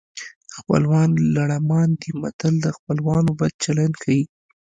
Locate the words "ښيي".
4.01-4.21